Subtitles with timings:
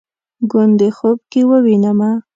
[0.51, 2.11] ګوندې خوب کې ووینمه